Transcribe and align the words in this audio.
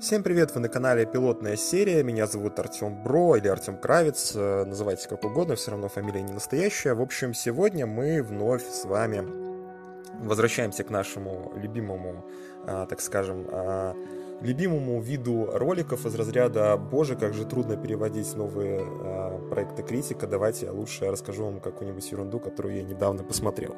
Всем 0.00 0.22
привет, 0.22 0.54
вы 0.54 0.60
на 0.60 0.68
канале 0.68 1.06
Пилотная 1.06 1.56
серия, 1.56 2.04
меня 2.04 2.28
зовут 2.28 2.56
Артем 2.60 3.02
Бро 3.02 3.34
или 3.34 3.48
Артем 3.48 3.76
Кравец, 3.76 4.30
э, 4.32 4.64
называйте 4.64 5.08
как 5.08 5.24
угодно, 5.24 5.56
все 5.56 5.72
равно 5.72 5.88
фамилия 5.88 6.22
не 6.22 6.32
настоящая. 6.32 6.94
В 6.94 7.02
общем, 7.02 7.34
сегодня 7.34 7.84
мы 7.84 8.22
вновь 8.22 8.62
с 8.64 8.84
вами 8.84 9.24
возвращаемся 10.20 10.84
к 10.84 10.90
нашему 10.90 11.52
любимому, 11.56 12.24
а, 12.64 12.86
так 12.86 13.00
скажем, 13.00 13.44
а, 13.50 13.96
любимому 14.40 15.00
виду 15.00 15.50
роликов 15.52 16.06
из 16.06 16.14
разряда 16.14 16.76
«Боже, 16.76 17.16
как 17.16 17.34
же 17.34 17.44
трудно 17.44 17.76
переводить 17.76 18.36
новые 18.36 18.80
э, 18.80 19.48
проекты 19.50 19.82
критика, 19.82 20.26
давайте 20.26 20.66
я 20.66 20.72
лучше 20.72 21.10
расскажу 21.10 21.44
вам 21.44 21.60
какую-нибудь 21.60 22.08
ерунду, 22.10 22.38
которую 22.38 22.76
я 22.76 22.82
недавно 22.82 23.24
посмотрел». 23.24 23.76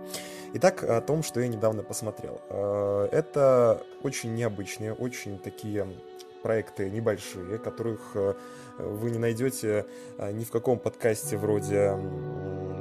Итак, 0.54 0.84
о 0.84 1.00
том, 1.00 1.22
что 1.22 1.40
я 1.40 1.48
недавно 1.48 1.82
посмотрел. 1.82 2.40
Э, 2.50 3.08
это 3.10 3.82
очень 4.02 4.34
необычные, 4.34 4.92
очень 4.92 5.38
такие 5.38 5.86
проекты 6.42 6.90
небольшие, 6.90 7.58
которых 7.58 8.00
э, 8.14 8.34
вы 8.78 9.10
не 9.10 9.18
найдете 9.18 9.86
э, 10.18 10.32
ни 10.32 10.44
в 10.44 10.50
каком 10.50 10.78
подкасте 10.78 11.36
вроде 11.36 11.96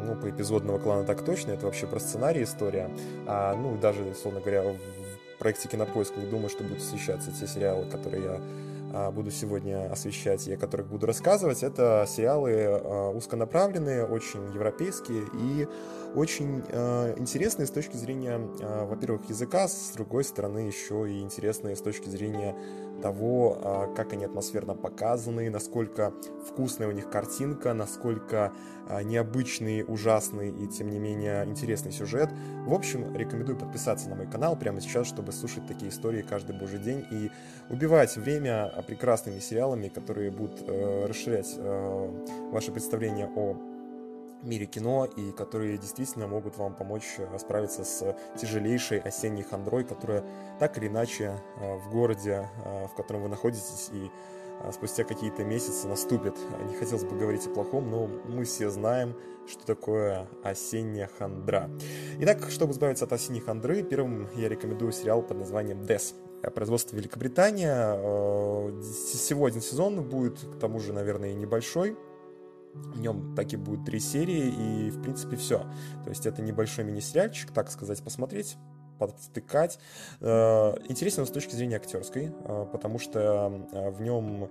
ну, 0.10 0.16
по 0.16 0.30
эпизодного 0.30 0.80
клана 0.80 1.04
так 1.06 1.24
точно, 1.24 1.52
это 1.52 1.66
вообще 1.66 1.88
про 1.88 2.00
сценарий 2.00 2.44
история, 2.44 2.90
а, 3.28 3.56
ну, 3.56 3.78
даже, 3.78 4.04
условно 4.04 4.40
говоря, 4.40 4.64
в 4.64 5.38
проекте 5.38 5.70
Кинопоиск 5.70 6.18
не 6.18 6.26
думаю, 6.26 6.50
что 6.50 6.64
будут 6.64 6.80
освещаться 6.80 7.32
те 7.32 7.48
сериалы, 7.48 7.86
которые 7.90 8.24
я 8.24 8.42
а, 8.92 9.12
буду 9.12 9.30
сегодня 9.30 9.92
освещать 9.92 10.48
и 10.48 10.54
о 10.54 10.58
которых 10.58 10.88
буду 10.88 11.06
рассказывать. 11.06 11.62
Это 11.62 12.06
сериалы 12.10 12.54
а, 12.56 13.12
узконаправленные, 13.12 14.06
очень 14.06 14.52
европейские 14.54 15.26
и 15.34 15.68
очень 16.16 16.64
интересные 17.20 17.68
с 17.68 17.70
точки 17.70 17.96
зрения, 17.96 18.40
во-первых, 18.40 19.30
языка, 19.30 19.68
с 19.68 19.92
другой 19.92 20.24
стороны, 20.24 20.60
еще 20.60 21.08
и 21.08 21.20
интересные 21.20 21.76
с 21.76 21.82
точки 21.82 22.10
зрения 22.10 22.56
того, 23.00 23.58
а, 23.62 23.94
как 23.96 24.14
они 24.14 24.26
атмосферно 24.26 24.76
показаны, 24.76 25.50
насколько 25.50 26.14
вкусная 26.48 26.88
у 26.88 26.92
них 26.92 27.10
картинка, 27.10 27.74
насколько 27.74 28.52
а, 28.88 29.04
необычный, 29.04 29.84
ужасный 29.88 30.50
и, 30.50 30.68
тем 30.68 30.90
не 30.90 31.00
менее, 31.00 31.46
интересный 31.46 31.92
сюжет. 31.92 32.30
В 32.66 32.74
общем, 32.74 33.16
рекомендую 33.16 33.58
подписаться 33.58 34.10
на 34.10 34.16
мой 34.16 34.28
канал 34.28 34.58
прямо 34.58 34.82
сейчас, 34.82 35.08
чтобы 35.08 35.32
слушать 35.32 35.68
такие 35.68 35.92
истории 35.92 36.22
каждый 36.22 36.58
божий 36.58 36.80
день 36.80 37.06
и 37.12 37.32
убивать 37.70 38.18
время 38.18 38.72
прекрасными 38.88 39.40
сериалами, 39.40 39.90
которые 39.90 40.32
будут 40.32 40.64
э, 40.68 41.06
расширять 41.08 41.54
э, 41.58 42.50
ваше 42.52 42.72
представление 42.72 43.30
о 43.36 43.69
мире 44.44 44.66
кино 44.66 45.06
и 45.06 45.32
которые 45.32 45.78
действительно 45.78 46.28
могут 46.28 46.58
вам 46.58 46.74
помочь 46.74 47.16
э, 47.18 47.38
справиться 47.40 47.84
с 47.84 48.16
тяжелейшей 48.40 49.00
осенней 49.00 49.44
хандрой, 49.44 49.84
которая 49.84 50.24
так 50.60 50.78
или 50.78 50.88
иначе 50.88 51.40
э, 51.58 51.76
в 51.78 51.90
городе, 51.92 52.50
э, 52.66 52.88
в 52.88 52.96
котором 52.96 53.24
вы 53.24 53.30
находитесь, 53.30 53.90
и 53.92 54.10
спустя 54.74 55.06
какие-то 55.06 55.46
месяцы 55.46 55.88
наступит. 55.88 56.36
Не 56.68 56.76
хотелось 56.76 57.06
бы 57.06 57.18
говорить 57.18 57.48
о 57.48 57.50
плохом, 57.50 57.90
но 57.90 58.08
мы 58.08 58.44
все 58.44 58.70
знаем, 58.70 59.16
что 59.48 59.66
такое 59.66 60.28
осенняя 60.44 61.10
хандра. 61.18 61.70
Итак, 62.20 62.50
чтобы 62.50 62.74
избавиться 62.74 63.06
от 63.06 63.14
осенней 63.14 63.40
хандры, 63.40 63.84
первым 63.84 64.28
я 64.36 64.50
рекомендую 64.50 64.92
сериал 64.92 65.22
под 65.22 65.38
названием 65.38 65.86
«Дес». 65.86 66.14
Производство 66.54 66.98
Великобритания. 66.98 67.94
Всего 68.82 69.46
один 69.46 69.62
сезон 69.62 70.04
будет, 70.04 70.40
к 70.40 70.60
тому 70.60 70.80
же, 70.80 70.92
наверное, 70.92 71.32
и 71.32 71.36
небольшой. 71.36 71.98
В 72.74 73.00
нем 73.00 73.36
так 73.36 73.52
и 73.54 73.58
будет 73.58 73.86
три 73.86 74.00
серии, 74.00 74.88
и, 74.88 74.90
в 74.90 75.02
принципе, 75.02 75.36
все. 75.36 75.60
То 76.04 76.10
есть 76.10 76.26
это 76.26 76.42
небольшой 76.42 76.86
мини-сериальчик, 76.86 77.52
так 77.52 77.72
сказать, 77.72 78.02
посмотреть, 78.04 78.58
подтыкать. 79.00 79.80
Э, 80.20 80.76
интересно 80.88 81.26
с 81.26 81.32
точки 81.32 81.56
зрения 81.56 81.78
актерской, 81.78 82.32
э, 82.32 82.66
потому 82.72 83.00
что 83.00 83.68
э, 83.72 83.90
в 83.90 84.02
нем 84.02 84.50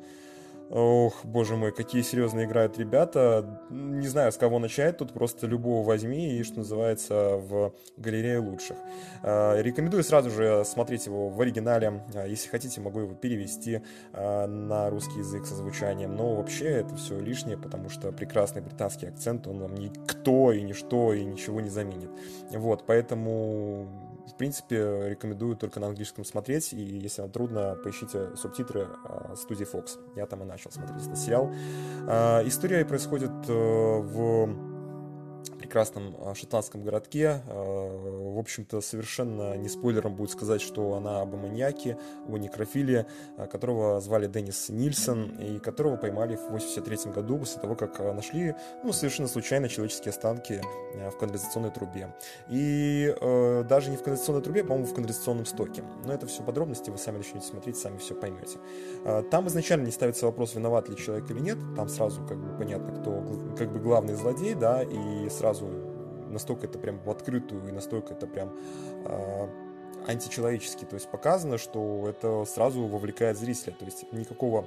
Ох, 0.71 1.25
боже 1.25 1.57
мой, 1.57 1.73
какие 1.73 2.03
серьезно 2.03 2.45
играют 2.45 2.79
ребята. 2.79 3.63
Не 3.71 4.07
знаю, 4.07 4.33
с 4.33 4.37
кого 4.37 4.59
начать, 4.59 4.99
тут 4.99 5.15
просто 5.15 5.47
любого 5.47 5.87
возьми 5.87 6.37
и, 6.37 6.43
что 6.43 6.59
называется, 6.59 7.37
в 7.37 7.73
галерее 7.97 8.39
лучших. 8.39 8.77
А, 9.23 9.59
рекомендую 9.61 10.05
сразу 10.05 10.31
же 10.31 10.65
смотреть 10.67 11.07
его 11.07 11.31
в 11.31 11.41
оригинале. 11.41 12.05
А, 12.15 12.27
если 12.27 12.51
хотите, 12.51 12.83
могу 12.83 13.01
его 13.01 13.15
перевести 13.15 13.81
а, 14.13 14.47
на 14.47 14.91
русский 14.91 15.21
язык 15.21 15.47
со 15.47 15.55
звучанием. 15.55 16.15
Но 16.15 16.35
вообще 16.35 16.67
это 16.67 16.95
все 16.97 17.19
лишнее, 17.19 17.57
потому 17.57 17.89
что 17.89 18.13
прекрасный 18.13 18.61
британский 18.61 19.07
акцент, 19.07 19.47
он 19.47 19.61
вам 19.61 19.75
никто 19.75 20.53
и 20.53 20.61
ничто 20.61 21.15
и 21.15 21.25
ничего 21.25 21.63
не 21.63 21.71
заменит. 21.71 22.11
Вот, 22.51 22.85
поэтому 22.87 24.08
в 24.29 24.37
принципе, 24.37 25.09
рекомендую 25.09 25.57
только 25.57 25.81
на 25.81 25.89
английском 25.89 26.25
смотреть, 26.25 26.73
и 26.73 26.81
если 26.81 27.23
вам 27.23 27.31
трудно, 27.31 27.77
поищите 27.83 28.37
субтитры 28.37 28.89
а, 29.05 29.35
студии 29.37 29.67
Fox. 29.67 29.99
Я 30.17 30.27
там 30.27 30.43
и 30.43 30.45
начал 30.45 30.71
смотреть 30.71 31.03
этот 31.03 31.19
сериал. 31.19 31.53
А, 32.07 32.43
история 32.47 32.85
происходит 32.85 33.33
э, 33.49 33.53
в 33.53 34.78
прекрасном 35.69 36.17
а, 36.21 36.35
шотландском 36.35 36.83
городке. 36.83 37.43
А, 37.47 38.35
в 38.35 38.39
общем-то, 38.39 38.81
совершенно 38.81 39.55
не 39.57 39.69
спойлером 39.69 40.15
будет 40.15 40.31
сказать, 40.31 40.63
что 40.63 40.95
она 40.95 41.21
об 41.21 41.35
аммониаке, 41.35 41.99
о 42.27 42.39
некрофилии, 42.39 43.05
а, 43.37 43.47
которого 43.47 44.01
звали 44.01 44.27
Деннис 44.27 44.71
Нильсон, 44.71 45.37
и 45.39 45.59
которого 45.59 45.97
поймали 45.97 46.37
в 46.37 46.51
83 46.51 47.13
году 47.13 47.39
после 47.39 47.61
того, 47.61 47.77
как 47.77 47.99
нашли, 47.99 48.55
ну, 48.83 48.93
совершенно 48.93 49.29
случайно 49.29 49.69
человеческие 49.69 50.11
останки 50.11 50.63
в 50.95 51.19
канализационной 51.19 51.71
трубе. 51.71 52.15
И 52.49 53.15
даже 53.69 53.91
не 53.91 53.97
в 53.97 54.03
канализационной 54.03 54.43
трубе, 54.43 54.65
по-моему, 54.65 54.87
в 54.87 54.95
канализационном 54.95 55.45
стоке. 55.45 55.85
Но 56.05 56.13
это 56.13 56.27
все 56.27 56.43
подробности, 56.43 56.91
вы 56.91 56.99
сами 56.99 57.19
начнете 57.19 57.47
смотреть, 57.47 57.77
сами 57.77 57.99
все 57.99 58.15
поймете. 58.15 58.59
Там 59.31 59.49
изначально 59.49 59.87
не 59.87 59.93
ставится 59.93 60.27
вопрос, 60.27 60.55
виноват 60.55 60.89
ли 60.89 60.97
человек 60.97 61.31
или 61.31 61.41
нет, 61.41 61.59
там 61.77 61.89
сразу 61.89 62.25
как 62.27 62.39
бы 62.39 62.57
понятно, 62.57 62.93
кто 63.01 63.23
как 63.57 63.73
бы 63.73 63.81
главный 63.81 64.15
злодей, 64.15 64.55
да, 64.55 64.83
и 64.83 65.29
сразу 65.29 65.58
сразу 65.59 65.69
настолько 66.31 66.67
это 66.67 66.79
прям 66.79 66.99
в 67.01 67.11
открытую 67.11 67.69
и 67.69 67.73
настолько 67.73 68.15
это 68.15 68.27
прям 68.27 68.53
э, 69.05 69.49
античеловечески, 70.07 70.85
то 70.85 70.95
есть 70.95 71.11
показано, 71.11 71.59
что 71.59 72.07
это 72.09 72.45
сразу 72.45 72.87
вовлекает 72.87 73.39
зрителя, 73.39 73.75
то 73.79 73.85
есть 73.85 74.11
никакого 74.13 74.67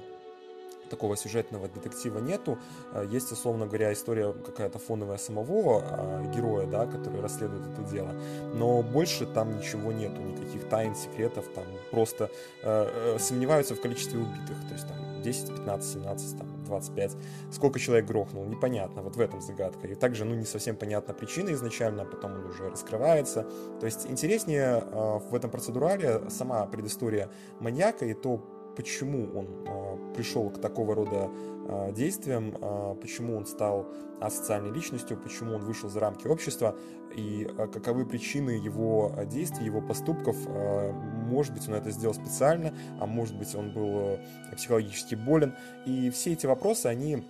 такого 0.92 1.18
сюжетного 1.18 1.68
детектива 1.68 2.20
нету. 2.20 2.60
А, 2.94 3.04
есть, 3.04 3.32
условно 3.32 3.66
говоря, 3.66 3.92
история 3.92 4.34
какая-то 4.34 4.78
фоновая 4.78 5.18
самого 5.18 5.82
э, 5.82 6.32
героя, 6.36 6.68
да, 6.68 6.86
который 6.86 7.22
расследует 7.22 7.64
это 7.74 7.82
дело. 7.90 8.14
Но 8.54 8.84
больше 8.84 9.26
там 9.26 9.58
ничего 9.58 9.92
нету, 9.92 10.22
никаких 10.22 10.70
тайн, 10.70 10.96
секретов, 10.96 11.48
там 11.56 11.64
просто 11.90 12.30
э, 12.64 13.18
сомневаются 13.20 13.76
в 13.76 13.82
количестве 13.82 14.20
убитых. 14.20 14.58
То 14.68 14.74
есть 14.74 14.88
там 14.88 15.22
10, 15.22 15.50
15, 15.50 15.94
17, 15.94 16.38
там, 16.38 16.48
25. 16.66 17.18
Сколько 17.52 17.80
человек 17.80 18.06
грохнул, 18.06 18.46
непонятно, 18.46 19.02
вот 19.02 19.16
в 19.16 19.20
этом 19.20 19.42
загадка. 19.42 19.88
И 19.88 19.96
также, 19.96 20.26
ну, 20.26 20.36
не 20.36 20.46
совсем 20.46 20.76
понятна 20.76 21.14
причина 21.14 21.52
изначально, 21.54 22.04
а 22.04 22.06
потом 22.06 22.34
он 22.34 22.46
уже 22.46 22.70
раскрывается. 22.70 23.46
То 23.80 23.86
есть 23.86 24.06
интереснее 24.08 24.84
э, 24.84 25.20
в 25.30 25.36
этом 25.36 25.50
процедурале 25.50 26.30
сама 26.30 26.66
предыстория 26.66 27.30
маньяка 27.60 28.06
и 28.06 28.14
то, 28.14 28.42
почему 28.76 29.30
он 29.38 29.48
э, 29.66 30.14
пришел 30.16 30.50
к 30.50 30.60
такого 30.60 30.96
рода 30.96 31.30
э, 31.68 31.94
действиям, 31.94 32.56
э, 32.60 32.96
почему 33.02 33.38
он 33.38 33.46
стал 33.46 33.88
асоциальной 34.20 34.72
личностью, 34.72 35.18
почему 35.18 35.56
он 35.56 35.62
вышел 35.62 35.90
за 35.90 36.00
рамки 36.00 36.28
общества 36.28 36.76
и 37.16 37.48
э, 37.50 37.68
каковы 37.68 38.06
причины 38.06 38.52
его 38.52 39.14
действий, 39.26 39.66
его 39.66 39.82
поступков. 39.82 40.36
Э, 40.48 40.92
может 40.92 41.54
быть, 41.54 41.68
он 41.68 41.76
это 41.76 41.92
сделал 41.92 42.14
специально, 42.14 42.74
а 43.00 43.06
может 43.06 43.38
быть, 43.38 43.54
он 43.56 43.74
был 43.74 44.00
э, 44.00 44.20
психологически 44.56 45.16
болен. 45.16 45.56
И 45.86 46.10
все 46.12 46.34
эти 46.34 46.46
вопросы, 46.46 46.88
они 46.88 47.24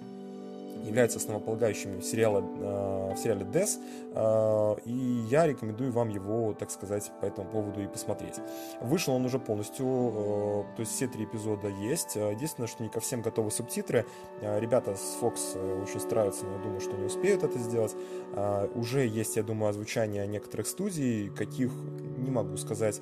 являются 0.84 1.20
основополагающими 1.20 2.00
в 2.00 2.04
сериале, 2.04 2.40
э, 2.40 3.14
в 3.14 3.18
сериале 3.18 3.46
Death, 3.46 3.80
э, 4.14 4.82
и 4.86 5.26
я 5.30 5.48
рекомендую 5.48 5.92
вам 5.92 6.10
его, 6.10 6.54
так 6.54 6.72
сказать, 6.72 7.12
по 7.22 7.26
этому 7.26 7.50
поводу 7.50 7.82
и 7.82 7.88
посмотреть. 7.88 8.36
Вышел 8.82 9.14
он 9.14 9.26
уже 9.26 9.40
полностью, 9.40 9.86
э, 9.86 10.64
то 10.76 10.80
есть 10.80 10.94
все 10.94 11.08
три 11.08 11.26
эпизода 11.26 11.68
есть. 11.68 12.16
Единственное, 12.16 12.68
что 12.68 12.84
не 12.84 12.90
ко 12.90 13.00
всем 13.00 13.22
готовы 13.22 13.52
субтитры. 13.52 14.06
Ребята 14.42 14.96
с 14.96 15.18
Fox 15.22 15.84
очень 15.84 16.00
стараются, 16.00 16.46
но 16.46 16.54
я 16.54 16.60
думаю, 16.60 16.82
что 16.82 16.96
не 16.98 17.06
успеют 17.06 17.44
это 17.44 17.58
сделать. 17.60 17.96
Уже 18.76 19.06
есть, 19.06 19.36
я 19.36 19.44
думаю, 19.44 19.70
озвучание 19.70 20.28
некоторых 20.28 20.68
студий, 20.68 21.30
каких 21.30 21.72
не 22.18 22.32
могу 22.32 22.58
сказать. 22.58 23.02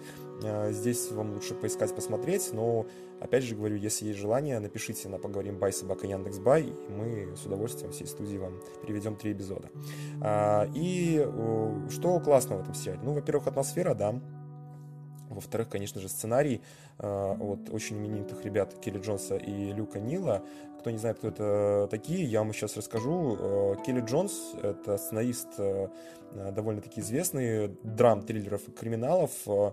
Здесь 0.70 1.12
вам 1.12 1.34
лучше 1.34 1.54
поискать, 1.54 1.94
посмотреть, 1.94 2.52
но 2.54 2.86
Опять 3.20 3.44
же 3.44 3.56
говорю, 3.56 3.76
если 3.76 4.08
есть 4.08 4.20
желание, 4.20 4.60
напишите 4.60 5.10
на 5.10 5.18
поговорим 5.18 5.58
бай 5.60 5.74
собака 5.74 6.08
Яндекс 6.08 6.40
Бай, 6.40 6.64
и 6.64 6.92
мы 6.92 7.36
с 7.36 7.46
удовольствием 7.46 7.92
всей 7.92 8.08
студии 8.08 8.38
вам 8.38 8.62
переведем 8.82 9.16
три 9.16 9.34
эпизода. 9.34 9.70
А, 10.22 10.70
и 10.74 11.28
что 11.90 12.20
классно 12.22 12.58
в 12.58 12.62
этом 12.62 12.74
сериале? 12.74 13.02
Ну, 13.04 13.14
во-первых, 13.14 13.48
атмосфера, 13.48 13.94
да, 13.94 14.22
Во-вторых, 15.30 15.70
конечно 15.70 16.02
же, 16.02 16.10
сценарий 16.10 16.62
э, 16.98 17.36
от 17.40 17.70
очень 17.72 17.98
именитых 17.98 18.44
ребят 18.44 18.74
Келли 18.82 19.00
Джонса 19.00 19.38
и 19.38 19.72
Люка 19.72 20.00
Нила. 20.00 20.44
Кто 20.80 20.92
не 20.92 20.98
знает, 20.98 21.18
кто 21.18 21.28
это 21.28 21.88
такие, 21.92 22.24
я 22.24 22.40
вам 22.40 22.54
сейчас 22.54 22.78
расскажу. 22.78 23.38
Э, 23.38 23.76
Келли 23.86 24.00
Джонс— 24.00 24.34
это 24.64 24.98
сценарист 24.98 25.50
э, 25.58 25.90
довольно-таки 26.32 27.02
известный, 27.02 27.68
драм-триллеров 27.84 28.68
и 28.70 28.72
криминалов. 28.72 29.32
Э, 29.46 29.72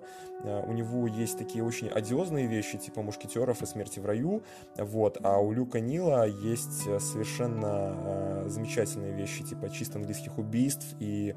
у 0.67 0.73
него 0.73 1.07
есть 1.07 1.39
такие 1.39 1.63
очень 1.63 1.89
одиозные 1.89 2.49
вещи, 2.49 2.77
типа 2.77 3.03
«Мушкетеров» 3.03 3.63
и 3.63 3.67
«Смерти 3.67 4.01
в 4.01 4.07
раю». 4.07 4.43
Вот. 4.77 5.19
А 5.23 5.39
у 5.39 5.53
Люка 5.53 5.79
Нила 5.79 6.27
есть 6.27 6.83
совершенно 7.01 8.45
замечательные 8.49 9.13
вещи, 9.13 9.45
типа 9.45 9.71
«Чисто 9.71 9.99
английских 9.99 10.39
убийств» 10.39 10.97
и 10.99 11.37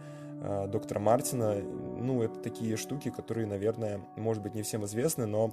доктора 0.68 1.00
Мартина. 1.00 1.56
Ну, 1.56 2.22
это 2.24 2.40
такие 2.40 2.78
штуки, 2.78 3.10
которые, 3.10 3.48
наверное, 3.48 4.02
может 4.16 4.42
быть, 4.42 4.56
не 4.56 4.62
всем 4.62 4.86
известны, 4.86 5.26
но 5.26 5.52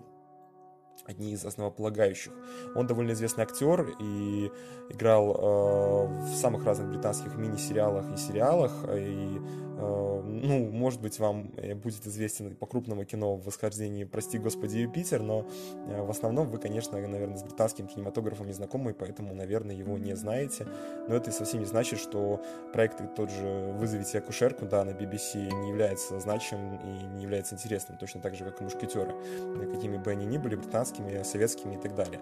одни 1.04 1.32
из 1.32 1.44
основополагающих. 1.44 2.32
Он 2.74 2.86
довольно 2.86 3.12
известный 3.12 3.44
актер 3.44 3.94
и 4.00 4.50
играл 4.90 5.30
э, 5.30 6.06
в 6.24 6.34
самых 6.36 6.64
разных 6.64 6.88
британских 6.88 7.36
мини-сериалах 7.36 8.04
и 8.12 8.16
сериалах. 8.16 8.72
И, 8.88 9.40
э, 9.75 9.75
ну, 9.76 10.70
может 10.70 11.00
быть, 11.00 11.18
вам 11.18 11.52
э, 11.56 11.74
будет 11.74 12.06
известен 12.06 12.54
по 12.56 12.66
крупному 12.66 13.04
кино 13.04 13.36
в 13.36 13.44
восхождении 13.44 14.04
«Прости, 14.04 14.38
Господи, 14.38 14.78
Юпитер», 14.78 15.22
но 15.22 15.46
э, 15.88 16.02
в 16.02 16.10
основном 16.10 16.48
вы, 16.48 16.58
конечно, 16.58 16.98
наверное, 16.98 17.36
с 17.36 17.42
британским 17.42 17.86
кинематографом 17.86 18.46
не 18.46 18.52
знакомы, 18.52 18.94
поэтому, 18.94 19.34
наверное, 19.34 19.74
его 19.74 19.98
не 19.98 20.14
знаете. 20.14 20.66
Но 21.08 21.14
это 21.14 21.30
совсем 21.30 21.60
не 21.60 21.66
значит, 21.66 21.98
что 21.98 22.42
проект 22.72 23.02
тот 23.14 23.30
же 23.30 23.74
«Вызовите 23.78 24.18
акушерку», 24.18 24.66
да, 24.66 24.84
на 24.84 24.90
BBC 24.90 25.52
не 25.52 25.68
является 25.68 26.18
значимым 26.20 26.76
и 26.76 27.06
не 27.16 27.22
является 27.22 27.54
интересным, 27.54 27.98
точно 27.98 28.20
так 28.20 28.34
же, 28.34 28.44
как 28.44 28.60
и 28.60 28.64
«Мушкетеры». 28.64 29.14
Какими 29.74 29.98
бы 29.98 30.10
они 30.10 30.26
ни 30.26 30.38
были, 30.38 30.54
американскими, 30.54 31.22
советскими 31.22 31.74
и 31.74 31.78
так 31.78 31.94
далее. 31.94 32.20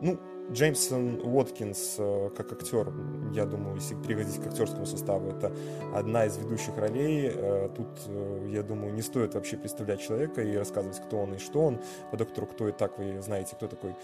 Ну, 0.00 0.18
Джеймсон 0.52 1.20
Уоткинс 1.22 1.94
э, 1.98 2.30
как 2.36 2.52
актер, 2.52 2.92
я 3.32 3.46
думаю, 3.46 3.76
если 3.76 3.94
переходить 3.94 4.42
к 4.42 4.46
актерскому 4.48 4.84
составу, 4.84 5.30
это 5.30 5.52
одна 5.94 6.26
из 6.26 6.36
ведущих 6.38 6.76
ролей. 6.76 7.30
Э, 7.32 7.68
тут, 7.76 7.88
э, 8.08 8.48
я 8.52 8.62
думаю, 8.64 8.92
не 8.92 9.02
стоит 9.02 9.34
вообще 9.34 9.56
представлять 9.56 10.00
человека 10.00 10.42
и 10.42 10.56
рассказывать, 10.56 11.00
кто 11.06 11.18
он 11.18 11.34
и 11.34 11.38
что 11.38 11.60
он. 11.62 11.78
По 12.10 12.16
доктору 12.16 12.46
кто 12.46 12.68
и 12.68 12.72
так 12.72 12.98
вы 12.98 13.22
знаете, 13.22 13.54
кто 13.54 13.68
такой 13.68 13.94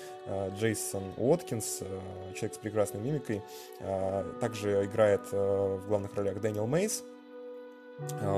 Джейсон 0.58 1.02
Уоткинс, 1.16 1.80
человек 2.34 2.54
с 2.54 2.58
прекрасной 2.58 3.00
мимикой. 3.00 3.42
Также 4.40 4.84
играет 4.84 5.32
в 5.32 5.86
главных 5.86 6.14
ролях 6.14 6.40
Дэниел 6.40 6.66
Мейс, 6.66 7.04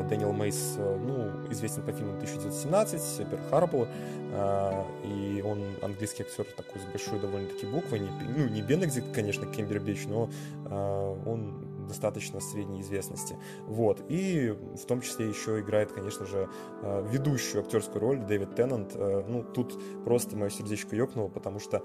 Дэниел 0.09 0.33
Мейс, 0.33 0.77
э, 0.79 0.97
ну, 0.99 1.51
известен 1.51 1.83
по 1.83 1.91
фильму 1.91 2.13
1917, 2.13 3.29
Перл 3.29 3.43
Харбор, 3.51 3.89
а, 4.33 4.87
и 5.05 5.43
он 5.43 5.65
английский 5.83 6.23
актер 6.23 6.45
такой 6.45 6.81
с 6.81 6.85
большой 6.85 7.19
довольно-таки 7.19 7.67
буквой, 7.67 7.99
не, 7.99 8.09
ну, 8.09 8.49
не 8.49 8.63
Бенедикт, 8.63 9.13
конечно, 9.13 9.47
Кембербич, 9.47 10.07
но 10.07 10.31
а, 10.67 11.19
он 11.27 11.87
достаточно 11.89 12.39
средней 12.39 12.83
известности. 12.83 13.37
Вот. 13.67 14.05
И 14.09 14.51
в 14.51 14.85
том 14.87 15.01
числе 15.01 15.29
еще 15.29 15.59
играет, 15.59 15.91
конечно 15.91 16.27
же, 16.27 16.51
ведущую 16.83 17.63
актерскую 17.63 18.03
роль 18.03 18.19
Дэвид 18.19 18.55
Теннант. 18.55 18.95
Ну, 18.95 19.43
тут 19.43 19.81
просто 20.05 20.37
мое 20.37 20.51
сердечко 20.51 20.95
ёкнуло, 20.95 21.29
потому 21.29 21.59
что 21.61 21.83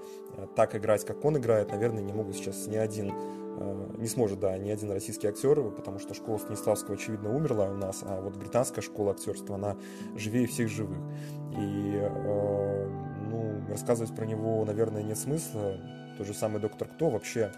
так 0.56 0.76
играть, 0.76 1.06
как 1.06 1.24
он 1.24 1.38
играет, 1.38 1.70
наверное, 1.70 2.02
не 2.02 2.12
могут 2.12 2.36
сейчас 2.36 2.66
ни 2.66 2.76
один 2.76 3.14
Э, 3.14 3.43
не 3.98 4.08
сможет, 4.08 4.40
да, 4.40 4.56
ни 4.58 4.70
один 4.70 4.90
российский 4.90 5.26
актер, 5.26 5.62
потому 5.70 5.98
что 5.98 6.14
школа 6.14 6.38
Станиславского, 6.38 6.94
очевидно, 6.94 7.34
умерла 7.34 7.70
у 7.70 7.74
нас, 7.74 8.02
а 8.02 8.20
вот 8.20 8.36
британская 8.36 8.82
школа 8.82 9.12
актерства, 9.12 9.56
она 9.56 9.76
живее 10.16 10.46
всех 10.46 10.68
живых. 10.68 10.98
И, 11.56 11.98
э, 12.00 12.88
ну, 13.30 13.62
рассказывать 13.68 14.14
про 14.14 14.26
него, 14.26 14.64
наверное, 14.64 15.02
нет 15.02 15.18
смысла. 15.18 15.76
Тот 16.18 16.26
же 16.26 16.34
самый 16.34 16.60
«Доктор 16.60 16.88
Кто» 16.88 17.10
вообще 17.10 17.52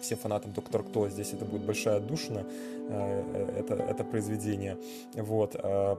всем 0.00 0.18
фанатам 0.18 0.52
Доктор 0.52 0.82
Кто 0.82 1.08
здесь 1.08 1.32
это 1.32 1.44
будет 1.44 1.62
большая 1.62 1.96
отдушина, 1.96 2.44
э, 2.88 3.54
это, 3.58 3.74
это 3.74 4.04
произведение, 4.04 4.78
вот, 5.14 5.52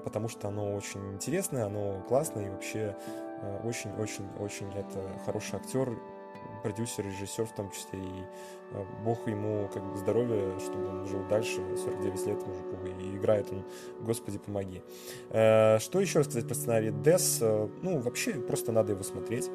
потому 0.04 0.28
что 0.28 0.48
оно 0.48 0.76
очень 0.76 1.14
интересное, 1.14 1.66
оно 1.66 2.04
классное 2.08 2.48
и 2.48 2.50
вообще 2.50 2.96
очень-очень-очень 3.64 4.68
это 4.74 5.10
хороший 5.26 5.56
актер, 5.56 5.98
продюсер, 6.62 7.06
режиссер 7.06 7.46
в 7.46 7.54
том 7.54 7.70
числе, 7.72 8.00
и 8.00 8.24
э, 8.72 8.84
бог 9.04 9.28
ему 9.28 9.70
как 9.74 9.84
бы 9.84 9.98
здоровья, 9.98 10.60
чтобы 10.60 10.88
он 10.88 11.06
жил 11.08 11.24
дальше, 11.30 11.62
49 11.76 12.28
лет 12.28 12.48
мужику, 12.48 12.78
и 13.00 13.18
играет 13.18 13.52
он 13.52 13.64
«Господи, 14.02 14.38
помоги». 14.38 14.82
Э, 15.30 15.80
что 15.80 16.00
еще 16.00 16.20
рассказать 16.20 16.48
про 16.48 16.56
сценарий 16.56 16.92
Дес? 16.92 17.40
Э, 17.42 17.68
ну, 17.82 18.00
вообще, 18.00 18.34
просто 18.34 18.72
надо 18.72 18.94
его 18.94 19.04
смотреть, 19.04 19.50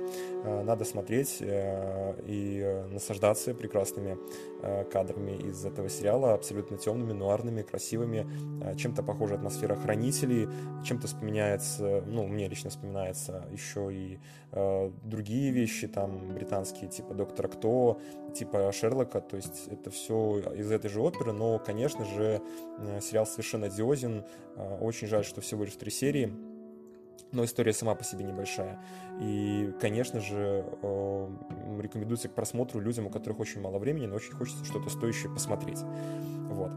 надо 0.45 0.85
смотреть 0.85 1.39
и 1.41 2.85
наслаждаться 2.91 3.55
прекрасными 3.55 4.19
кадрами 4.93 5.33
из 5.33 5.65
этого 5.65 5.89
сериала, 5.89 6.35
абсолютно 6.35 6.77
темными, 6.77 7.13
нуарными, 7.13 7.63
красивыми, 7.63 8.27
чем-то 8.77 9.03
похожа 9.03 9.35
атмосфера 9.35 9.77
«Хранителей», 9.77 10.49
чем-то 10.85 11.07
вспоминается, 11.07 12.03
ну, 12.07 12.27
мне 12.27 12.49
лично 12.49 12.71
вспоминается 12.71 13.45
еще 13.53 13.93
и 13.93 14.19
другие 15.03 15.51
вещи, 15.51 15.89
там, 15.89 16.35
британские, 16.35 16.89
типа 16.97 17.15
«Доктора 17.15 17.49
Кто», 17.49 18.01
типа 18.35 18.71
Шерлока, 18.73 19.21
то 19.21 19.37
есть 19.37 19.69
это 19.69 19.91
все 19.91 20.39
из 20.57 20.71
этой 20.71 20.91
же 20.91 21.01
оперы, 21.01 21.33
но, 21.33 21.59
конечно 21.59 22.05
же, 22.05 22.41
э, 22.79 23.01
сериал 23.01 23.27
совершенно 23.27 23.67
одиозен, 23.67 24.25
э, 24.57 24.79
очень 24.81 25.07
жаль, 25.09 25.25
что 25.25 25.41
всего 25.41 25.65
лишь 25.65 25.75
три 25.77 25.91
серии, 25.91 26.33
но 27.33 27.45
история 27.45 27.73
сама 27.73 27.95
по 27.95 28.05
себе 28.05 28.25
небольшая. 28.25 28.83
И, 29.21 29.73
конечно 29.81 30.21
же, 30.21 30.65
э, 30.83 31.29
рекомендуется 31.81 32.29
к 32.29 32.35
просмотру 32.35 32.81
людям, 32.81 33.07
у 33.07 33.11
которых 33.11 33.41
очень 33.41 33.61
мало 33.61 33.79
времени, 33.79 34.07
но 34.07 34.17
очень 34.17 34.33
хочется 34.33 34.65
что-то 34.65 34.91
стоящее 34.91 35.33
посмотреть. 35.33 35.81
Вот. 36.51 36.71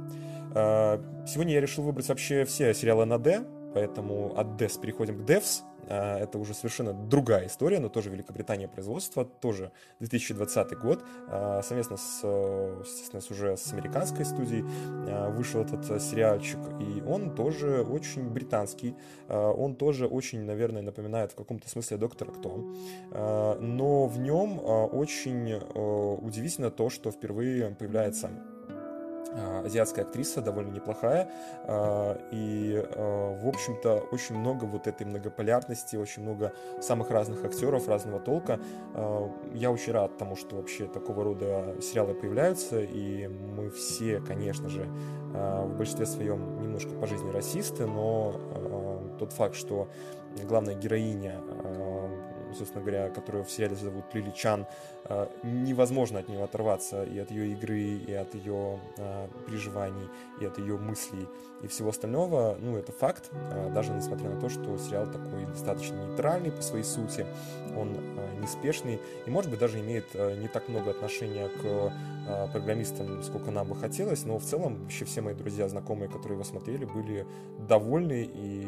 Сегодня 1.28 1.54
я 1.54 1.62
решил 1.62 1.84
выбрать 1.84 2.10
вообще 2.10 2.44
все 2.44 2.74
сериалы 2.74 3.06
на 3.06 3.20
D, 3.20 3.46
поэтому 3.76 4.36
от 4.36 4.60
DES 4.60 4.82
переходим 4.82 5.24
к 5.24 5.30
DEVS. 5.30 5.62
А, 5.90 6.18
это 6.20 6.38
уже 6.38 6.54
совершенно 6.54 6.94
другая 6.94 7.48
история, 7.48 7.80
но 7.80 7.90
тоже 7.90 8.10
Великобритания 8.10 8.68
производства, 8.68 9.26
тоже 9.26 9.72
2020 10.00 10.78
год. 10.78 11.04
А, 11.28 11.62
совместно 11.64 11.98
с, 11.98 12.24
естественно, 12.24 13.22
с 13.22 13.32
уже 13.32 13.58
с 13.58 13.74
американской 13.74 14.26
студией 14.26 14.64
а, 15.08 15.30
вышел 15.30 15.62
этот 15.62 16.02
сериальчик, 16.02 16.60
и 16.80 17.02
он 17.02 17.36
тоже 17.36 17.82
очень 17.82 18.30
британский, 18.30 18.96
он 19.28 19.76
тоже 19.76 20.08
очень, 20.08 20.42
наверное, 20.42 20.82
напоминает 20.82 21.32
в 21.32 21.36
каком-то 21.36 21.70
смысле 21.70 21.98
Доктора 21.98 22.32
Кто, 22.32 22.74
но 23.60 24.08
в 24.08 24.20
нем 24.20 24.60
очень 24.64 25.54
удивительно 25.54 26.72
то, 26.72 26.90
что 26.90 27.12
впервые 27.12 27.76
появляется 27.76 28.30
азиатская 29.64 30.06
актриса, 30.06 30.42
довольно 30.42 30.72
неплохая, 30.72 31.30
а, 31.66 32.18
и, 32.32 32.84
а, 32.96 33.36
в 33.36 33.48
общем-то, 33.48 34.04
очень 34.12 34.36
много 34.36 34.66
вот 34.66 34.88
этой 34.88 35.06
многополярности, 35.06 35.96
очень 35.96 36.24
много 36.24 36.54
самых 36.82 37.12
разных 37.12 37.44
актеров 37.44 37.88
разного 37.88 38.20
толка. 38.20 38.60
Я 39.54 39.72
очень 39.72 39.94
рад 39.94 40.18
тому, 40.18 40.36
что 40.36 40.58
вообще 40.58 40.88
такого 40.88 41.24
рода 41.24 41.76
сериалы 41.82 42.14
появляются, 42.14 42.80
и 42.82 43.28
мы 43.28 43.70
все, 43.70 44.20
конечно 44.20 44.70
же, 44.70 44.88
в 45.32 45.76
большинстве 45.78 46.06
своем 46.06 46.62
немножко 46.62 46.90
по 46.96 47.06
жизни 47.08 47.30
расисты, 47.30 47.86
но 47.86 48.36
тот 49.20 49.34
факт, 49.34 49.56
что 49.56 49.90
главная 50.44 50.76
героиня 50.76 51.40
собственно 52.56 52.82
говоря, 52.82 53.10
которую 53.10 53.44
в 53.44 53.52
сериале 53.52 53.76
зовут 53.76 54.06
Лили 54.14 54.32
Чан, 54.32 54.66
э, 55.06 55.28
невозможно 55.44 56.20
от 56.20 56.30
нее 56.30 56.44
оторваться 56.44 57.04
и 57.04 57.18
от 57.20 57.32
ее 57.32 57.54
игры, 57.54 57.80
и 57.80 58.14
от 58.14 58.36
ее 58.36 58.80
э, 58.98 59.28
переживаний, 59.48 60.10
и 60.40 60.46
от 60.46 60.58
ее 60.58 60.78
мыслей, 60.78 61.28
и 61.62 61.68
всего 61.68 61.90
остального. 61.90 62.58
Ну, 62.60 62.78
это 62.78 62.92
факт, 62.92 63.30
э, 63.32 63.72
даже 63.74 63.92
несмотря 63.92 64.30
на 64.30 64.40
то, 64.40 64.50
что 64.50 64.78
сериал 64.78 65.06
такой 65.08 65.46
достаточно 65.46 65.96
нейтральный 65.96 66.52
по 66.52 66.62
своей 66.62 66.84
сути, 66.84 67.26
он 67.76 67.98
неспешный, 68.42 69.00
и, 69.26 69.30
может 69.30 69.52
быть, 69.52 69.60
даже 69.60 69.80
имеет 69.80 70.14
не 70.14 70.48
так 70.48 70.70
много 70.70 70.92
отношения 70.92 71.50
к 71.50 71.94
программистам, 72.52 73.24
сколько 73.24 73.52
нам 73.52 73.68
бы 73.68 73.76
хотелось, 73.76 74.24
но 74.26 74.38
в 74.38 74.44
целом 74.44 74.84
вообще 74.84 75.06
все 75.06 75.22
мои 75.22 75.34
друзья, 75.34 75.68
знакомые, 75.68 76.10
которые 76.10 76.34
его 76.34 76.44
смотрели, 76.44 76.86
были 76.86 77.26
довольны 77.68 78.30
и 78.32 78.66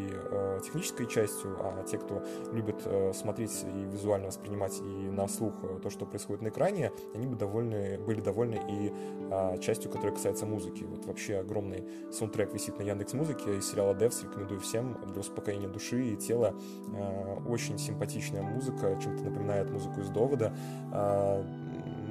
технической 0.64 1.08
частью, 1.08 1.58
а 1.60 1.84
те, 1.84 1.98
кто 1.98 2.24
любит 2.52 2.78
смотреть 3.16 3.66
и 3.72 3.84
визуально 3.84 4.28
воспринимать 4.28 4.80
и 4.80 5.10
на 5.10 5.28
слух 5.28 5.54
э, 5.63 5.80
то, 5.82 5.90
что 5.90 6.06
происходит 6.06 6.42
на 6.42 6.50
экране, 6.50 6.92
они 7.13 7.28
бы 7.28 7.36
довольны, 7.36 7.98
были 8.00 8.22
довольны 8.22 8.60
и 8.70 8.94
а, 9.32 9.58
частью, 9.58 9.90
которая 9.92 10.13
касается 10.13 10.46
музыки. 10.46 10.84
Вот 10.84 11.06
вообще 11.06 11.38
огромный 11.38 11.84
саундтрек 12.12 12.54
висит 12.54 12.78
на 12.78 12.84
Яндекс 12.84 13.13
Музыке 13.13 13.58
из 13.58 13.70
сериала 13.70 13.94
Devs, 13.94 14.24
рекомендую 14.24 14.60
всем 14.60 14.98
для 15.08 15.22
успокоения 15.22 15.70
души 15.70 16.13
и 16.13 16.18
тела. 16.18 16.54
А, 16.94 17.42
очень 17.48 17.78
симпатичная 17.78 18.42
музыка, 18.42 18.98
чем-то 19.01 19.24
напоминает 19.24 19.70
музыку 19.70 20.01
из 20.01 20.10
Довода. 20.10 20.54
А, 20.92 21.46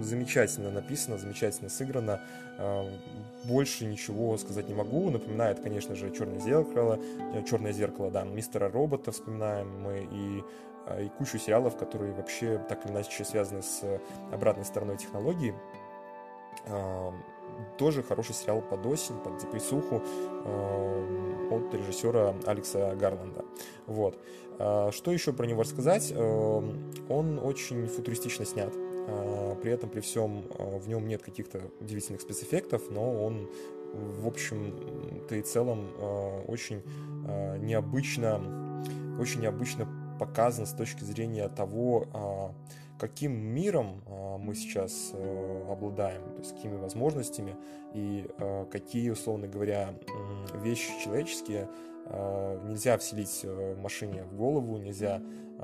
замечательно 0.01 0.71
написано, 0.71 1.19
замечательно 1.19 1.69
сыграно. 1.69 2.21
Больше 3.45 3.87
ничего 3.87 4.37
сказать 4.37 4.69
не 4.69 4.75
могу. 4.75 5.11
Напоминает, 5.11 5.61
конечно 5.61 5.95
же, 5.95 6.11
Черное 6.11 6.41
зеркало, 6.41 6.99
Черное 7.49 7.73
зеркало, 7.73 8.11
да, 8.11 8.25
мистера 8.25 8.71
робота 8.71 9.13
вспоминаем 9.13 9.81
мы 9.83 10.09
и 10.11 10.43
и 11.01 11.09
кучу 11.19 11.39
сериалов, 11.39 11.77
которые 11.77 12.13
вообще 12.13 12.59
так 12.69 12.85
или 12.85 12.93
иначе 12.93 13.25
связаны 13.25 13.63
с 13.63 13.83
обратной 14.33 14.65
стороной 14.65 14.97
технологий 14.97 15.55
тоже 17.79 18.03
хороший 18.03 18.35
сериал 18.35 18.63
под 18.63 18.85
осень, 18.87 19.17
под 19.19 19.39
депрессуху 19.39 20.03
э, 20.45 21.49
от 21.51 21.75
режиссера 21.75 22.35
Алекса 22.47 22.95
Гарланда. 22.95 23.45
Вот. 23.87 24.19
А, 24.59 24.91
что 24.93 25.13
еще 25.13 25.33
про 25.33 25.47
него 25.47 25.63
рассказать? 25.63 26.13
Э, 26.15 26.63
он 27.09 27.39
очень 27.39 27.87
футуристично 27.87 28.45
снят. 28.45 28.73
А, 28.75 29.55
при 29.57 29.73
этом, 29.73 29.89
при 29.89 30.01
всем, 30.01 30.45
э, 30.59 30.79
в 30.79 30.89
нем 30.89 31.07
нет 31.09 31.23
каких-то 31.23 31.61
удивительных 31.81 32.21
спецэффектов, 32.21 32.91
но 32.91 33.25
он, 33.25 33.49
в 33.93 34.27
общем-то 34.27 35.35
и 35.35 35.43
целом, 35.43 35.89
очень 36.47 36.81
необычно, 37.59 38.41
очень 39.19 39.41
необычно 39.41 39.87
показан 40.21 40.67
с 40.67 40.73
точки 40.73 41.03
зрения 41.03 41.49
того, 41.49 42.07
а, 42.13 42.53
каким 42.99 43.33
миром 43.33 44.03
а, 44.07 44.37
мы 44.37 44.55
сейчас 44.55 45.13
э, 45.15 45.67
обладаем, 45.71 46.23
то 46.35 46.41
есть 46.41 46.55
какими 46.55 46.77
возможностями 46.77 47.57
и 47.95 48.29
а, 48.39 48.67
какие, 48.67 49.09
условно 49.09 49.49
говоря, 49.49 49.95
вещи 50.63 50.93
человеческие 51.03 51.69
нельзя 52.65 52.99
вселить 52.99 53.41
э, 53.45 53.77
машине 53.77 54.25
в 54.25 54.37
голову, 54.37 54.77
нельзя 54.79 55.23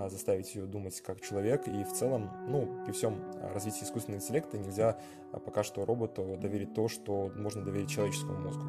заставить 0.08 0.54
ее 0.54 0.66
думать 0.66 1.00
как 1.00 1.20
человек, 1.20 1.66
и 1.66 1.82
в 1.82 1.92
целом, 1.92 2.30
ну, 2.48 2.84
при 2.84 2.92
всем 2.92 3.18
развитии 3.52 3.82
искусственного 3.82 4.20
интеллекта 4.20 4.58
нельзя 4.58 4.96
пока 5.44 5.64
что 5.64 5.84
роботу 5.84 6.36
доверить 6.40 6.74
то, 6.74 6.86
что 6.88 7.32
можно 7.34 7.64
доверить 7.64 7.90
человеческому 7.90 8.38
мозгу. 8.38 8.64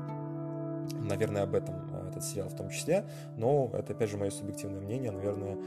Наверное, 1.03 1.44
об 1.44 1.53
этом 1.53 1.75
этот 2.07 2.23
сериал 2.23 2.49
в 2.49 2.55
том 2.55 2.69
числе, 2.69 3.05
но 3.35 3.69
это, 3.73 3.93
опять 3.93 4.09
же, 4.09 4.17
мое 4.17 4.29
субъективное 4.29 4.81
мнение, 4.81 5.11
наверное, 5.11 5.57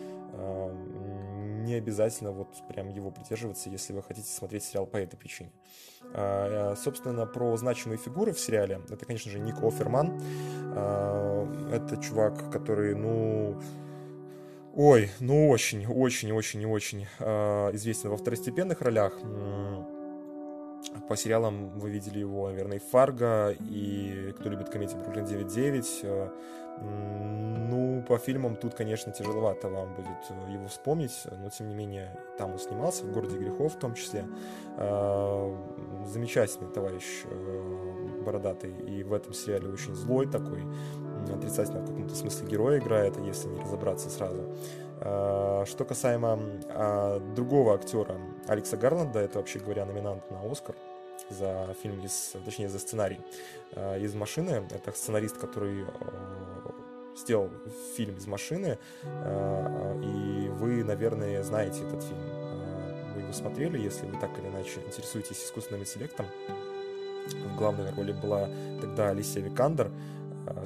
не 1.61 1.75
обязательно 1.75 2.33
вот 2.33 2.49
прям 2.69 2.89
его 2.89 3.11
придерживаться, 3.11 3.71
если 3.71 3.93
вы 3.93 4.03
хотите 4.03 4.29
смотреть 4.29 4.65
сериал 4.65 4.87
по 4.87 4.97
этой 4.97 5.17
причине. 5.17 5.53
А, 6.15 6.75
собственно, 6.77 7.27
про 7.27 7.57
значимые 7.57 7.99
фигуры 7.99 8.33
в 8.33 8.41
сериале. 8.41 8.81
Это, 8.91 9.05
конечно 9.07 9.31
же, 9.31 9.39
Ник 9.39 9.63
Оферман. 9.63 10.21
А, 10.75 11.47
это 11.73 11.97
чувак, 11.97 12.51
который, 12.51 12.95
ну... 12.95 13.61
Ой, 14.75 15.11
ну 15.19 15.49
очень, 15.49 15.85
очень, 15.87 16.33
очень, 16.33 16.65
очень 16.65 17.07
а, 17.19 17.71
известен 17.75 18.11
во 18.11 18.17
второстепенных 18.17 18.81
ролях. 18.81 19.19
По 21.09 21.17
сериалам 21.17 21.69
вы 21.79 21.91
видели 21.91 22.21
его, 22.21 22.49
наверное, 22.49 22.81
Фарго, 22.91 23.51
и 23.51 24.33
кто 24.39 24.49
любит 24.49 24.71
комедию 24.71 24.99
Бруклин 24.99 25.25
9.9. 25.25 26.33
Ну, 26.83 28.03
по 28.09 28.17
фильмам 28.19 28.57
тут, 28.57 28.75
конечно, 28.75 29.13
тяжеловато 29.13 29.69
вам 29.69 29.95
будет 29.95 30.17
э, 30.31 30.53
его 30.53 30.67
вспомнить, 30.67 31.13
но, 31.39 31.51
тем 31.51 31.69
не 31.69 31.75
менее, 31.75 32.17
там 32.39 32.53
он 32.53 32.59
снимался, 32.59 33.05
в 33.05 33.13
«Городе 33.13 33.37
грехов» 33.37 33.75
в 33.75 33.79
том 33.79 33.95
числе. 33.95 34.27
А, 34.79 35.55
замечательный 36.07 36.73
товарищ 36.73 37.05
э, 37.25 38.23
бородатый, 38.25 38.73
и 38.73 39.03
в 39.03 39.13
этом 39.13 39.35
сериале 39.35 39.69
очень 39.69 39.95
злой 39.95 40.27
такой, 40.27 40.65
отрицательно 41.31 41.81
в 41.81 41.87
каком-то 41.87 42.15
смысле 42.15 42.49
героя 42.49 42.79
играет, 42.79 43.19
если 43.19 43.49
не 43.49 43.61
разобраться 43.61 44.09
сразу. 44.09 44.51
А, 45.03 45.65
что 45.67 45.85
касаемо 45.85 46.39
а, 46.69 47.19
другого 47.35 47.75
актера, 47.75 48.17
Алекса 48.47 48.77
Гарланда, 48.77 49.21
это, 49.21 49.39
вообще 49.39 49.59
говоря, 49.59 49.85
номинант 49.87 50.31
на 50.31 50.41
«Оскар», 50.51 50.77
за 51.29 51.75
фильм, 51.83 52.01
из, 52.01 52.35
точнее, 52.45 52.69
за 52.69 52.79
сценарий 52.79 53.21
из 54.01 54.15
«Машины». 54.15 54.67
Это 54.71 54.91
сценарист, 54.93 55.39
который 55.39 55.85
сделал 57.17 57.51
фильм 57.97 58.17
из 58.17 58.27
машины, 58.27 58.79
и 59.05 60.49
вы, 60.49 60.83
наверное, 60.83 61.43
знаете 61.43 61.87
этот 61.87 62.03
фильм. 62.03 62.21
Вы 63.15 63.21
его 63.21 63.33
смотрели, 63.33 63.79
если 63.79 64.07
вы 64.07 64.19
так 64.19 64.37
или 64.39 64.49
иначе 64.49 64.81
интересуетесь 64.87 65.45
искусственным 65.45 65.83
интеллектом. 65.83 66.27
В 67.29 67.57
главной 67.57 67.93
роли 67.93 68.13
была 68.13 68.49
тогда 68.81 69.11
Алисия 69.11 69.43
Викандер. 69.43 69.93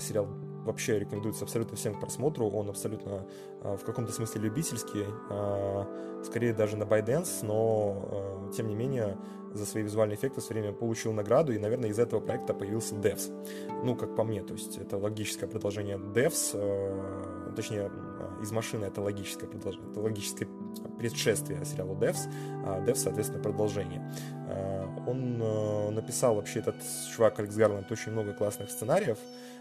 Сериал 0.01 0.29
вообще 0.65 0.99
рекомендуется 0.99 1.45
абсолютно 1.45 1.77
всем 1.77 1.95
к 1.95 2.01
просмотру. 2.01 2.49
Он 2.49 2.69
абсолютно 2.69 3.27
в 3.63 3.85
каком-то 3.85 4.13
смысле 4.13 4.43
любительский, 4.43 5.05
скорее 6.25 6.53
даже 6.53 6.77
на 6.77 6.87
Байденс, 6.87 7.43
но 7.43 8.51
тем 8.55 8.69
не 8.69 8.75
менее 8.75 9.17
за 9.55 9.67
свои 9.67 9.83
визуальные 9.83 10.17
эффекты 10.17 10.41
в 10.41 10.45
свое 10.45 10.63
время 10.63 10.77
получил 10.77 11.13
награду, 11.13 11.53
и, 11.53 11.59
наверное, 11.59 11.91
из 11.91 11.99
этого 11.99 12.21
проекта 12.21 12.55
появился 12.55 12.97
Devs. 12.97 13.31
Ну, 13.85 13.95
как 13.95 14.17
по 14.17 14.25
мне, 14.25 14.43
то 14.43 14.53
есть 14.53 14.77
это 14.79 14.99
логическое 14.99 15.47
продолжение 15.47 15.97
Devs, 15.97 16.51
э, 16.55 17.53
точнее, 17.55 17.91
э, 17.91 18.43
из 18.43 18.51
машины 18.51 18.87
это 18.87 19.01
логическое 19.01 19.47
продолжение, 19.47 19.91
это 19.91 20.01
логическое 20.01 20.49
предшествие 20.99 21.65
сериалу 21.65 21.95
Devs, 21.95 22.29
а 22.67 22.81
Devs, 22.85 22.97
соответственно, 22.97 23.43
продолжение. 23.43 24.13
Э, 24.49 24.87
он 25.07 25.41
э, 25.41 25.91
написал 25.91 26.35
вообще 26.35 26.59
этот 26.59 26.77
чувак 27.15 27.39
Алекс 27.39 27.55
Гарланд 27.55 27.91
очень 27.93 28.13
много 28.13 28.33
классных 28.33 28.71
сценариев, 28.71 29.19
э, 29.19 29.54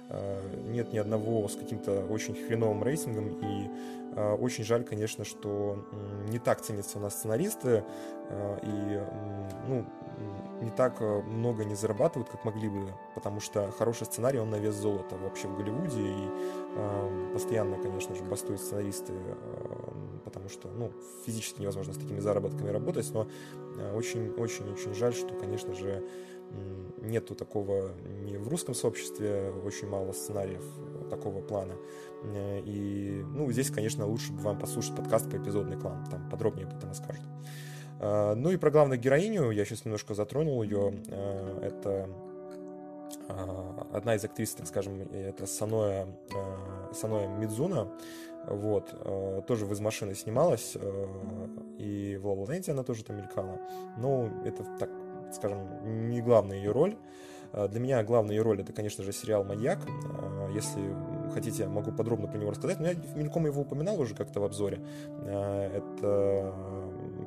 нет 0.67 0.93
ни 0.93 0.97
одного 0.97 1.47
с 1.47 1.55
каким-то 1.55 2.05
очень 2.05 2.35
хреновым 2.35 2.83
рейтингом, 2.83 3.29
и 3.29 3.69
э, 4.15 4.33
очень 4.35 4.63
жаль, 4.63 4.83
конечно, 4.83 5.25
что 5.25 5.85
не 6.29 6.39
так 6.39 6.61
ценятся 6.61 6.99
у 6.99 7.01
нас 7.01 7.15
сценаристы, 7.15 7.83
э, 8.29 8.59
и 8.63 9.01
ну, 9.67 9.85
не 10.61 10.71
так 10.71 11.01
э, 11.01 11.21
много 11.21 11.65
не 11.65 11.75
зарабатывают, 11.75 12.29
как 12.29 12.45
могли 12.45 12.69
бы, 12.69 12.93
потому 13.15 13.39
что 13.39 13.71
хороший 13.71 14.05
сценарий, 14.05 14.39
он 14.39 14.49
на 14.49 14.55
вес 14.55 14.75
золота 14.75 15.15
вообще 15.17 15.47
в 15.47 15.57
Голливуде, 15.57 16.01
и 16.01 16.29
э, 16.75 17.29
постоянно, 17.33 17.77
конечно 17.77 18.15
же, 18.15 18.23
бастуют 18.23 18.61
сценаристы, 18.61 19.13
э, 19.13 19.35
потому 20.25 20.49
что, 20.49 20.69
ну, 20.69 20.91
физически 21.25 21.61
невозможно 21.61 21.93
с 21.93 21.97
такими 21.97 22.19
заработками 22.19 22.69
работать, 22.69 23.09
но 23.13 23.27
очень-очень-очень 23.95 24.91
э, 24.91 24.95
жаль, 24.95 25.13
что, 25.13 25.35
конечно 25.35 25.73
же, 25.73 26.03
нету 27.01 27.35
такого 27.35 27.91
ни 28.23 28.37
в 28.37 28.47
русском 28.47 28.73
сообществе, 28.73 29.51
очень 29.65 29.87
мало 29.87 30.11
сценариев 30.13 30.63
такого 31.09 31.41
плана. 31.41 31.73
И, 32.65 33.23
ну, 33.33 33.51
здесь, 33.51 33.69
конечно, 33.69 34.07
лучше 34.07 34.31
бы 34.31 34.39
вам 34.39 34.59
послушать 34.59 34.95
подкаст 34.95 35.29
по 35.29 35.35
эпизодный 35.35 35.77
клан, 35.77 36.05
там 36.09 36.29
подробнее 36.29 36.65
об 36.67 36.75
этом 36.75 36.89
расскажут. 36.89 37.23
А, 37.99 38.35
ну 38.35 38.51
и 38.51 38.57
про 38.57 38.71
главную 38.71 38.99
героиню, 38.99 39.51
я 39.51 39.65
сейчас 39.65 39.85
немножко 39.85 40.13
затронул 40.13 40.61
ее, 40.63 40.93
а, 41.09 41.59
это 41.61 42.09
а, 43.29 43.87
одна 43.93 44.15
из 44.15 44.23
актрис, 44.25 44.51
так 44.55 44.67
скажем, 44.67 45.01
это 45.13 45.45
Саноя, 45.45 46.07
Саноя 46.93 47.27
Мидзуна, 47.27 47.87
вот, 48.45 49.45
тоже 49.47 49.65
в 49.65 49.71
«Из 49.71 49.79
машины» 49.79 50.15
снималась, 50.15 50.75
и 51.77 52.19
в 52.21 52.27
«Ла 52.27 52.45
она 52.67 52.83
тоже 52.83 53.05
там 53.05 53.15
мелькала, 53.15 53.57
но 53.97 54.29
это, 54.43 54.65
так 54.77 54.89
скажем, 55.33 56.09
не 56.09 56.21
главная 56.21 56.57
ее 56.57 56.71
роль, 56.71 56.97
для 57.53 57.79
меня 57.79 58.03
главная 58.03 58.35
ее 58.35 58.41
роль 58.41 58.61
это, 58.61 58.73
конечно 58.73 59.03
же, 59.03 59.11
сериал 59.11 59.43
«Маньяк». 59.43 59.79
Если 60.53 60.81
хотите, 61.33 61.67
могу 61.67 61.91
подробно 61.91 62.27
про 62.27 62.37
него 62.37 62.51
рассказать. 62.51 62.79
Но 62.79 62.87
я 62.87 62.95
мельком 63.15 63.45
его 63.45 63.61
упоминал 63.61 63.99
уже 63.99 64.15
как-то 64.15 64.39
в 64.39 64.43
обзоре. 64.43 64.79
Это 65.23 66.53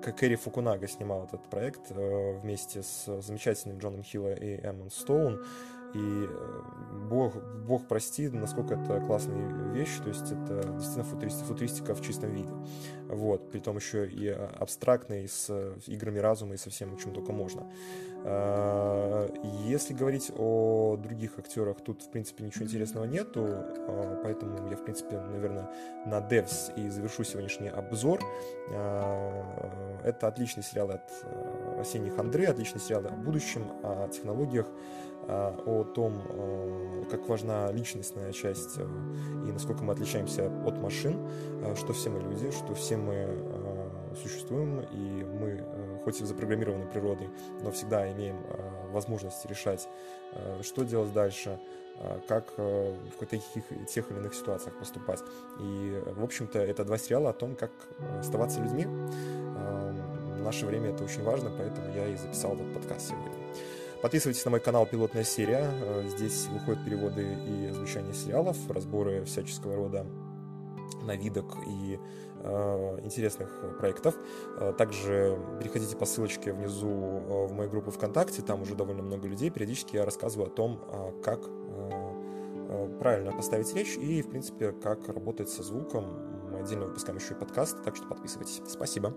как 0.02 0.16
Кэрри 0.16 0.34
Фукунага 0.34 0.88
снимал 0.88 1.24
этот 1.24 1.42
проект 1.48 1.90
вместе 1.90 2.82
с 2.82 3.22
замечательным 3.22 3.78
Джоном 3.78 4.02
Хилла 4.02 4.34
и 4.34 4.60
Эммон 4.66 4.90
Стоун. 4.90 5.44
И 5.96 6.28
э, 6.28 6.62
бог, 7.08 7.34
бог 7.66 7.86
прости, 7.86 8.28
насколько 8.28 8.74
это 8.74 9.00
классная 9.00 9.72
вещь, 9.72 9.96
то 10.02 10.08
есть 10.08 10.26
это 10.26 10.68
действительно 10.74 11.04
футуристика, 11.04 11.44
футуристика 11.46 11.94
в 11.94 12.02
чистом 12.02 12.32
виде. 12.32 12.50
Вот, 13.08 13.50
при 13.50 13.60
том 13.60 13.76
еще 13.76 14.06
и 14.06 14.28
абстрактный, 14.28 15.28
с 15.28 15.50
играми 15.86 16.18
разума 16.18 16.54
и 16.54 16.56
со 16.56 16.70
всем, 16.70 16.96
чем 16.98 17.12
только 17.12 17.32
можно. 17.32 17.66
А, 18.24 19.32
если 19.68 19.94
говорить 19.94 20.32
о 20.36 20.96
других 20.96 21.38
актерах, 21.38 21.80
тут, 21.80 22.02
в 22.02 22.10
принципе, 22.10 22.44
ничего 22.44 22.64
интересного 22.64 23.04
нету, 23.04 23.44
а, 23.46 24.20
поэтому 24.22 24.68
я, 24.68 24.76
в 24.76 24.84
принципе, 24.84 25.20
наверное, 25.20 25.70
на 26.06 26.18
Devs 26.18 26.74
и 26.76 26.88
завершу 26.88 27.24
сегодняшний 27.24 27.68
обзор. 27.68 28.20
А, 28.70 30.00
это 30.04 30.28
отличный 30.28 30.62
сериал 30.62 30.90
от 30.90 31.10
э, 31.22 31.80
осенних 31.80 32.18
Андре, 32.18 32.48
отличный 32.48 32.80
сериал 32.80 33.06
о 33.06 33.10
будущем, 33.10 33.64
о 33.82 34.08
технологиях, 34.08 34.66
о 35.28 35.84
том, 35.84 36.20
как 37.10 37.28
важна 37.28 37.70
личностная 37.72 38.32
часть 38.32 38.78
э, 38.78 38.86
и 39.46 39.52
насколько 39.52 39.82
мы 39.82 39.92
отличаемся 39.92 40.46
от 40.64 40.78
машин, 40.78 41.18
что 41.76 41.92
все 41.92 42.10
мы 42.10 42.20
люди, 42.20 42.50
что 42.50 42.74
все 42.74 42.96
мы 42.96 43.28
существуем, 44.22 44.80
и 44.92 45.24
мы 45.24 45.64
хоть 46.06 46.20
и 46.20 46.24
запрограммированы 46.24 46.86
природой, 46.86 47.28
но 47.62 47.72
всегда 47.72 48.10
имеем 48.12 48.36
э, 48.36 48.90
возможность 48.92 49.44
решать, 49.46 49.88
э, 50.32 50.62
что 50.62 50.84
делать 50.84 51.12
дальше, 51.12 51.58
э, 51.98 52.20
как 52.28 52.56
в 52.56 53.18
каких 53.18 53.42
тех 53.88 54.08
или 54.10 54.18
иных 54.18 54.34
ситуациях 54.34 54.78
поступать. 54.78 55.20
И, 55.58 56.02
в 56.16 56.22
общем-то, 56.22 56.60
это 56.60 56.84
два 56.84 56.96
сериала 56.96 57.30
о 57.30 57.32
том, 57.32 57.56
как 57.56 57.72
оставаться 58.20 58.60
людьми, 58.60 58.86
наше 60.44 60.64
время 60.64 60.90
это 60.90 61.02
очень 61.02 61.24
важно, 61.24 61.50
поэтому 61.58 61.92
я 61.92 62.06
и 62.06 62.14
записал 62.14 62.54
этот 62.54 62.72
подкаст 62.72 63.08
сегодня. 63.08 63.45
Подписывайтесь 64.02 64.44
на 64.44 64.50
мой 64.52 64.60
канал 64.60 64.86
«Пилотная 64.86 65.24
серия». 65.24 65.68
Здесь 66.06 66.46
выходят 66.46 66.84
переводы 66.84 67.22
и 67.22 67.66
озвучание 67.66 68.14
сериалов, 68.14 68.56
разборы 68.70 69.24
всяческого 69.24 69.74
рода 69.74 70.06
новидок 71.02 71.56
и 71.66 71.98
э, 72.42 72.98
интересных 73.02 73.50
проектов. 73.78 74.14
Также 74.78 75.38
переходите 75.58 75.96
по 75.96 76.06
ссылочке 76.06 76.52
внизу 76.52 76.88
в 76.88 77.52
мою 77.52 77.70
группу 77.70 77.90
ВКонтакте, 77.90 78.42
там 78.42 78.62
уже 78.62 78.74
довольно 78.74 79.02
много 79.02 79.26
людей. 79.28 79.50
Периодически 79.50 79.96
я 79.96 80.04
рассказываю 80.04 80.48
о 80.48 80.50
том, 80.50 80.80
как 81.24 81.40
правильно 82.98 83.32
поставить 83.32 83.72
речь 83.74 83.96
и, 83.96 84.22
в 84.22 84.28
принципе, 84.28 84.72
как 84.72 85.08
работать 85.08 85.48
со 85.48 85.62
звуком. 85.62 86.04
Мы 86.52 86.60
отдельно 86.60 86.86
выпускаем 86.86 87.18
еще 87.18 87.34
и 87.34 87.36
подкаст, 87.36 87.82
так 87.84 87.96
что 87.96 88.06
подписывайтесь. 88.06 88.60
Спасибо. 88.66 89.16